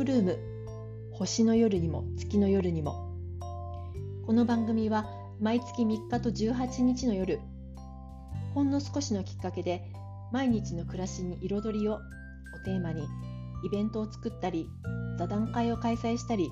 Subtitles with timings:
[0.00, 0.38] クルーム
[1.12, 3.14] 星の夜にも月の夜にも。
[4.24, 5.04] この番組は
[5.38, 7.38] 毎月3日と18日の夜
[8.54, 9.92] ほんの少しのきっかけで
[10.32, 11.98] 毎日の暮らしに彩りをを
[12.64, 13.06] テーマに
[13.62, 14.70] イベントを作ったり
[15.18, 16.50] 座談会を開催したり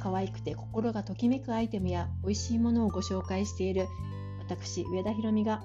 [0.00, 3.86] 可愛くて心がときめくアイテムや美味しいものをご紹介している
[4.40, 5.62] 私上田ひろみが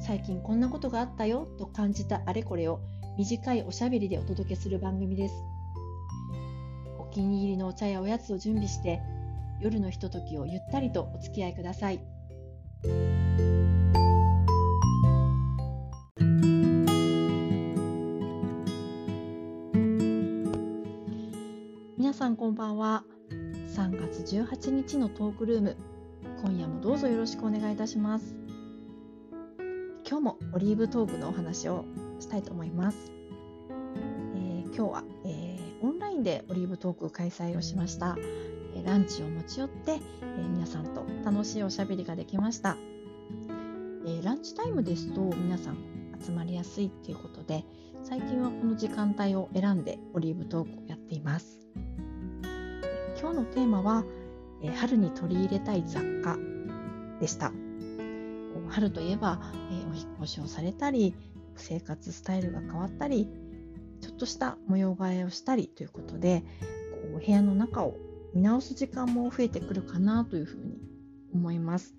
[0.00, 2.80] 最近こんなことがあったよと感じたあれこれを
[3.16, 5.57] 短いおしゃべりでお届けする番組です。
[7.18, 9.02] 気に入りのお茶やおやつを準備して
[9.60, 12.00] 夜のひとときをゆったりとお付き合いください。
[21.96, 23.02] 皆さんこんばんは。
[23.74, 25.76] 3月18日のトークルーム。
[26.44, 28.36] 今夜もどうぞよろしくお願いいたします。
[30.08, 31.84] 今日もオリーブトークのお話を
[32.20, 33.12] したいと思います、
[34.36, 35.04] えー、今日は、
[36.18, 38.16] ンでオリーブトーク開催をしました、
[38.74, 40.00] え、ランチを持ち寄って、え
[40.48, 42.76] 皆さんと楽しいおしゃべりができました、
[44.06, 45.76] えランチタイムですと皆さん
[46.20, 47.64] 集まりやすいっていうことで
[48.02, 51.60] 最近はこの時間帯を選んでオリーブトークをやっています。
[53.20, 54.04] 今日のテーマは、
[54.62, 56.36] え春に取り入れたい雑貨
[57.20, 57.52] でした。
[58.68, 59.40] 春といえば、
[59.72, 61.14] え、お引越しをされたり
[61.56, 63.28] 生活スタイルが変わったり
[64.00, 66.42] ちょっとした模様替えをしたりということで
[67.12, 67.96] こう部屋の中を
[68.34, 70.78] 見直す時間も増えてくるかなというふうに
[71.34, 71.94] 思います、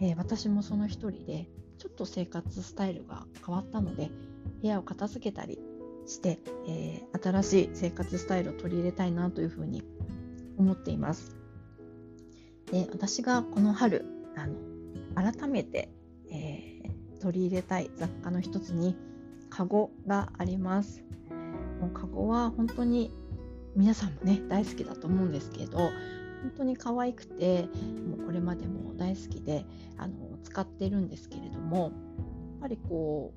[0.00, 4.10] えー、私もその一人でちょっと生活スタイルが変わったので
[4.62, 5.58] 部屋を片付けたり
[6.06, 9.82] して、えー、新しい生活スタイルを取り入れたいなというふうに
[10.56, 11.36] 思っています。
[12.70, 14.04] で私がこの春
[14.36, 14.54] あの
[15.14, 15.90] 改めて、
[16.30, 18.96] えー、取り入れたい雑貨の一つに
[19.50, 21.04] カゴがあります。
[21.80, 23.12] もうカゴは本当に
[23.74, 25.90] 皆さんもね大好きだと思うんですけど本
[26.56, 27.68] 当に可愛くて
[28.08, 29.66] もうこれまでも大好きで
[29.98, 31.90] あの使ってるんですけれどもやっ
[32.62, 33.34] ぱりこ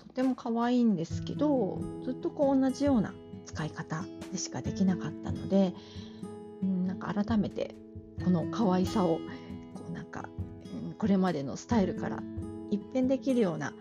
[0.00, 3.14] うとても可愛いんですけどずっとこう同じような
[3.46, 5.74] 使い方でしかできなかったので、
[6.62, 7.74] うん、なんか改めて
[8.24, 9.18] この可愛さを
[9.74, 10.28] こうなんか
[10.98, 12.22] これまでのスタイルから
[12.70, 13.74] 一変できるような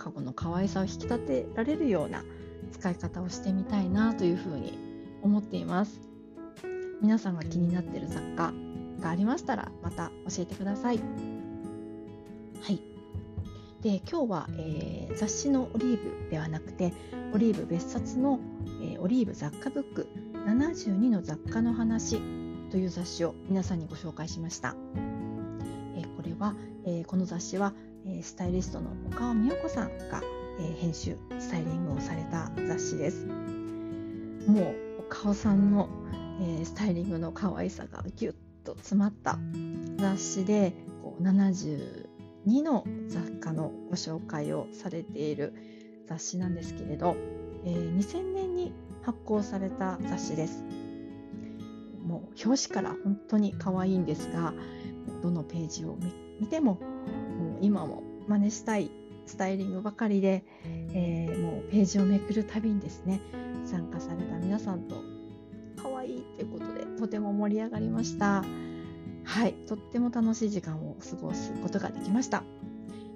[0.00, 2.24] あのカゴの可愛さを引き立てられるような
[2.72, 4.78] 使い方をしてみたいなというふうに
[5.22, 6.00] 思っています。
[7.02, 8.52] 皆さんが気になっている雑貨
[9.00, 10.98] がありましたらまた教えてください。
[10.98, 12.80] はい。
[13.82, 16.92] で今日は、えー、雑誌のオリーブではなくて
[17.34, 18.38] オリーブ別冊の、
[18.82, 20.08] えー、オリーブ雑貨ブック
[20.46, 22.20] 72の雑貨の話
[22.70, 24.76] という雑誌を皆さんにご紹介しました。
[25.96, 27.72] え、これは、えー、この雑誌は、
[28.10, 30.22] えー、スタイリストの岡尾美代子さんが、
[30.58, 33.24] えー、編集スタイリングをされた雑誌です。
[34.46, 35.88] もう岡尾さんの、
[36.40, 38.34] えスタイリングの可愛さがぎゅっ
[38.64, 39.38] と詰まった
[39.98, 40.72] 雑誌で
[41.02, 45.54] こう72の雑貨のご紹介をされている
[46.06, 47.16] 雑誌なんですけれど、
[47.64, 48.72] え2000年に
[49.02, 50.64] 発行された雑誌です。
[52.02, 54.52] もう表紙から本当に可愛いんですが
[55.22, 55.96] どのページを
[56.40, 56.78] 見ても
[57.60, 58.90] 今も真似したい
[59.26, 60.44] スタイリングばかりで、
[60.92, 63.20] えー、もうページをめくるたびにですね
[63.64, 64.96] 参加された皆さんと
[65.80, 68.44] 可愛いということでとても盛り上がりました。
[69.24, 72.42] はいとっても楽しい時間を過ごすことができました、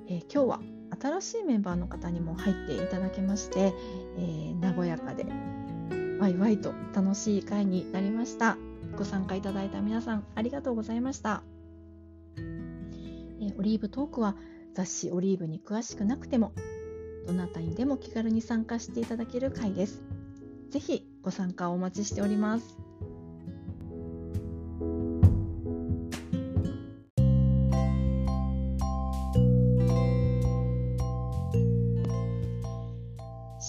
[0.07, 0.61] えー、今日は
[1.01, 3.73] 新しいメンバーの方にも入っていただけまして、
[4.19, 5.27] えー、和やかで
[6.21, 8.57] ワイワイと楽しい会になりました。
[8.97, 11.54] ご参加いただいた皆さんありがとうございました。
[13.59, 14.37] オリーブトークは
[14.75, 16.53] 雑誌オリーブに詳しくなくても
[17.27, 20.03] どなたにでも気軽に参加していただける会です。
[20.71, 22.77] ぜひご参加をお待ちしております。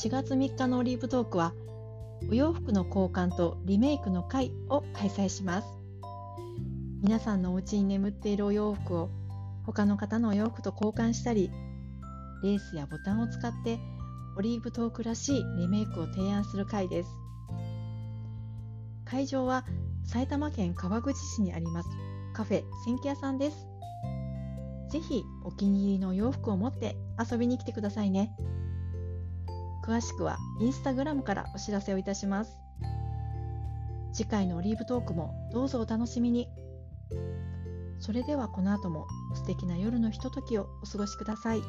[0.05, 1.53] 4月3日のオリーブトークは
[2.29, 5.67] お洋服の交換とリメイクの会を開催します
[7.01, 9.09] 皆さんのお家に眠っているお洋服を
[9.65, 11.51] 他の方のお洋服と交換したり
[12.43, 13.79] レースやボタンを使って
[14.37, 17.09] オリーブトークらしいリメイクを提案する会です。
[19.05, 19.65] 会場は
[20.03, 21.89] 埼玉県川口市にあります
[22.33, 23.67] カフェ千家屋さんです。
[24.89, 28.35] ぜひお気に入りのお洋服を持って遊びに来てくださいね。
[29.85, 32.59] 詳しくはインスタグラムからお知らせをいたします。
[34.13, 36.47] 次回のオリーブトークもどうぞお楽しみに。
[38.05, 41.63] それではこの後も素敵な夜のひとときをお過ごしください。